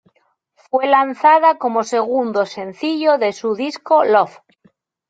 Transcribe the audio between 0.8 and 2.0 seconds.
lanzada como